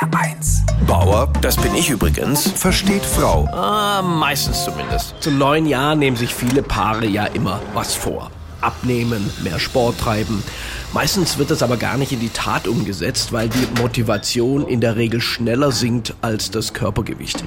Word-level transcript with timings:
HR1. 0.00 0.62
Bauer, 0.86 1.28
das 1.40 1.56
bin 1.56 1.74
ich 1.74 1.90
übrigens, 1.90 2.48
Versteht 2.52 3.04
Frau. 3.04 3.48
ah, 3.52 4.00
meistens 4.00 4.64
zumindest. 4.64 5.16
Zum 5.20 5.38
neuen 5.38 5.66
Jahr 5.66 5.96
nehmen 5.96 6.16
sich 6.16 6.32
viele 6.32 6.62
Paare 6.62 7.06
ja 7.06 7.24
immer 7.24 7.60
was 7.74 7.94
vor. 7.96 8.30
Abnehmen, 8.60 9.30
mehr 9.42 9.58
Sport 9.58 9.98
treiben. 9.98 10.42
Meistens 10.92 11.36
wird 11.38 11.50
das 11.50 11.62
aber 11.62 11.76
gar 11.76 11.96
nicht 11.98 12.12
in 12.12 12.20
die 12.20 12.30
Tat 12.30 12.66
umgesetzt, 12.66 13.32
weil 13.32 13.48
die 13.48 13.80
Motivation 13.80 14.66
in 14.66 14.80
der 14.80 14.96
Regel 14.96 15.20
schneller 15.20 15.70
sinkt 15.70 16.14
als 16.22 16.50
das 16.50 16.72
Körpergewicht. 16.72 17.44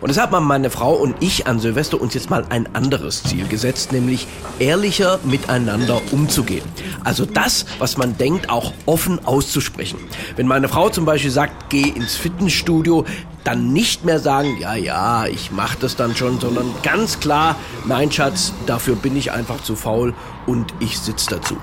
Und 0.00 0.08
deshalb 0.08 0.30
haben 0.32 0.46
meine 0.46 0.68
Frau 0.68 0.94
und 0.94 1.14
ich 1.20 1.46
an 1.46 1.58
Silvester 1.58 2.00
uns 2.00 2.14
jetzt 2.14 2.28
mal 2.28 2.44
ein 2.50 2.74
anderes 2.74 3.22
Ziel 3.22 3.48
gesetzt, 3.48 3.92
nämlich 3.92 4.26
ehrlicher 4.58 5.18
miteinander 5.24 6.00
umzugehen. 6.10 6.64
Also 7.02 7.24
das, 7.24 7.64
was 7.78 7.96
man 7.96 8.18
denkt, 8.18 8.50
auch 8.50 8.72
offen 8.84 9.24
auszusprechen. 9.24 9.98
Wenn 10.36 10.46
meine 10.46 10.68
Frau 10.68 10.90
zum 10.90 11.04
Beispiel 11.04 11.30
sagt, 11.30 11.70
geh 11.70 11.88
ins 11.88 12.16
Fitnessstudio, 12.16 13.06
dann 13.44 13.72
nicht 13.72 14.04
mehr 14.04 14.18
sagen, 14.18 14.56
ja, 14.60 14.74
ja, 14.74 15.26
ich 15.26 15.50
mach 15.50 15.74
das 15.74 15.96
dann 15.96 16.14
schon, 16.16 16.40
sondern 16.40 16.72
ganz 16.82 17.20
klar, 17.20 17.56
nein, 17.84 18.10
Schatz, 18.10 18.52
dafür 18.66 18.96
bin 18.96 19.16
ich 19.16 19.32
einfach 19.32 19.62
zu 19.62 19.76
faul 19.76 20.14
und 20.46 20.74
ich 20.80 20.98
sitz 20.98 21.26
dazu. 21.26 21.56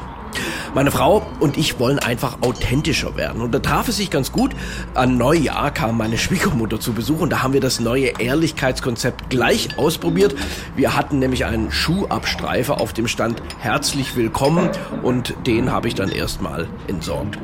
Meine 0.75 0.91
Frau 0.91 1.25
und 1.39 1.57
ich 1.57 1.79
wollen 1.79 1.97
einfach 1.97 2.41
authentischer 2.41 3.15
werden. 3.17 3.41
Und 3.41 3.51
da 3.51 3.59
traf 3.59 3.87
es 3.87 3.97
sich 3.97 4.11
ganz 4.11 4.31
gut. 4.31 4.51
An 4.93 5.17
Neujahr 5.17 5.71
kam 5.71 5.97
meine 5.97 6.17
Schwiegermutter 6.19 6.79
zu 6.79 6.93
Besuch 6.93 7.21
und 7.21 7.31
da 7.31 7.41
haben 7.41 7.53
wir 7.53 7.59
das 7.59 7.79
neue 7.79 8.19
Ehrlichkeitskonzept 8.19 9.31
gleich 9.31 9.69
ausprobiert. 9.77 10.35
Wir 10.75 10.95
hatten 10.95 11.17
nämlich 11.17 11.45
einen 11.45 11.71
Schuhabstreifer 11.71 12.79
auf 12.79 12.93
dem 12.93 13.07
Stand 13.07 13.41
Herzlich 13.57 14.15
willkommen 14.15 14.69
und 15.01 15.33
den 15.47 15.71
habe 15.71 15.87
ich 15.87 15.95
dann 15.95 16.09
erstmal 16.09 16.67
entsorgt. 16.87 17.39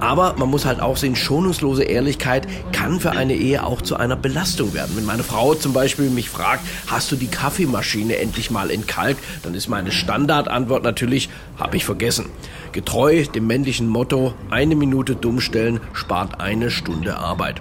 Aber 0.00 0.34
man 0.36 0.50
muss 0.50 0.66
halt 0.66 0.80
auch 0.80 0.98
sehen, 0.98 1.16
schonungslose 1.16 1.82
Ehrlichkeit 1.82 2.46
kann 2.72 3.00
für 3.00 3.12
eine 3.12 3.34
Ehe 3.34 3.64
auch 3.64 3.80
zu 3.80 3.96
einer 3.96 4.16
Belastung 4.16 4.74
werden. 4.74 4.96
Wenn 4.96 5.06
meine 5.06 5.22
Frau 5.22 5.54
zum 5.54 5.72
Beispiel 5.72 6.10
mich 6.10 6.28
fragt, 6.28 6.62
hast 6.88 7.10
du 7.10 7.16
die 7.16 7.28
Kaffeemaschine 7.28 8.18
endlich 8.18 8.50
mal 8.50 8.70
entkalkt, 8.70 9.24
dann 9.42 9.54
ist 9.54 9.68
meine 9.68 9.92
Standardantwort 9.92 10.84
natürlich, 10.84 11.30
habe 11.58 11.78
ich 11.78 11.84
vergessen. 11.86 12.26
Getreu 12.72 13.24
dem 13.24 13.46
männlichen 13.46 13.88
Motto, 13.88 14.34
eine 14.50 14.76
Minute 14.76 15.16
dummstellen 15.16 15.80
spart 15.92 16.40
eine 16.40 16.70
Stunde 16.70 17.16
Arbeit. 17.16 17.60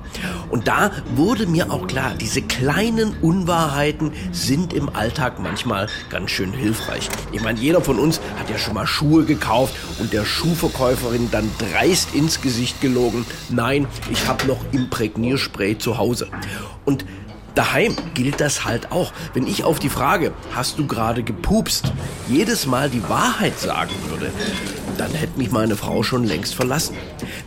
Und 0.49 0.67
da 0.67 0.91
wurde 1.15 1.47
mir 1.47 1.71
auch 1.71 1.87
klar, 1.87 2.13
diese 2.19 2.41
kleinen 2.41 3.15
Unwahrheiten 3.21 4.11
sind 4.31 4.73
im 4.73 4.89
Alltag 4.89 5.39
manchmal 5.39 5.87
ganz 6.09 6.31
schön 6.31 6.51
hilfreich. 6.51 7.09
Ich 7.31 7.41
meine, 7.41 7.59
jeder 7.59 7.81
von 7.81 7.99
uns 7.99 8.19
hat 8.39 8.49
ja 8.49 8.57
schon 8.57 8.73
mal 8.73 8.87
Schuhe 8.87 9.25
gekauft 9.25 9.75
und 9.99 10.13
der 10.13 10.25
Schuhverkäuferin 10.25 11.29
dann 11.31 11.49
dreist 11.57 12.13
ins 12.13 12.41
Gesicht 12.41 12.81
gelogen. 12.81 13.25
Nein, 13.49 13.87
ich 14.11 14.27
habe 14.27 14.45
noch 14.47 14.59
Imprägnierspray 14.71 15.77
zu 15.77 15.97
Hause. 15.97 16.27
Und 16.85 17.05
Daheim 17.55 17.95
gilt 18.13 18.41
das 18.41 18.65
halt 18.65 18.91
auch. 18.91 19.13
Wenn 19.33 19.47
ich 19.47 19.63
auf 19.63 19.79
die 19.79 19.89
Frage, 19.89 20.33
hast 20.53 20.77
du 20.77 20.85
gerade 20.85 21.23
gepupst, 21.23 21.93
jedes 22.27 22.65
Mal 22.65 22.89
die 22.89 23.07
Wahrheit 23.07 23.57
sagen 23.57 23.93
würde, 24.09 24.29
dann 24.95 25.11
hätte 25.11 25.37
mich 25.37 25.51
meine 25.51 25.75
Frau 25.75 26.03
schon 26.03 26.23
längst 26.23 26.55
verlassen. 26.55 26.95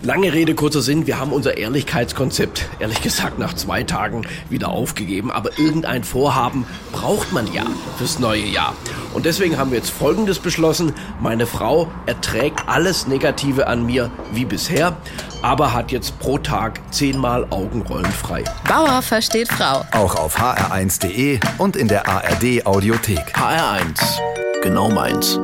Lange 0.03 0.33
Rede, 0.33 0.55
kurzer 0.55 0.83
Sinn, 0.83 1.07
wir 1.07 1.19
haben 1.19 1.33
unser 1.33 1.57
Ehrlichkeitskonzept, 1.57 2.67
ehrlich 2.79 3.03
gesagt, 3.03 3.39
nach 3.39 3.55
zwei 3.55 3.83
Tagen 3.83 4.27
wieder 4.49 4.69
aufgegeben. 4.69 5.31
Aber 5.31 5.59
irgendein 5.59 6.05
Vorhaben 6.05 6.67
braucht 6.93 7.33
man 7.33 7.53
ja 7.53 7.65
fürs 7.97 8.19
neue 8.19 8.45
Jahr. 8.45 8.75
Und 9.15 9.27
deswegen 9.27 9.59
haben 9.59 9.71
wir 9.71 9.79
jetzt 9.79 9.91
Folgendes 9.91 10.39
beschlossen. 10.39 10.93
Meine 11.21 11.47
Frau 11.47 11.91
erträgt 12.07 12.69
alles 12.69 13.07
Negative 13.07 13.67
an 13.67 13.85
mir 13.87 14.11
wie 14.33 14.45
bisher, 14.45 14.97
aber 15.43 15.73
hat 15.73 15.93
jetzt 15.93 16.19
pro 16.19 16.39
Tag 16.39 16.81
zehnmal 16.91 17.47
Augenrollen 17.51 18.07
frei. 18.07 18.45
Bauer 18.69 19.03
versteht 19.03 19.49
Frau. 19.49 19.85
Auch 19.93 20.15
auf 20.17 20.39
hr1.de 20.39 21.41
und 21.59 21.77
in 21.77 21.89
der 21.89 22.09
ARD 22.09 22.67
Audiothek. 22.67 23.35
HR1, 23.37 24.19
genau 24.63 24.91
meins. 24.91 25.39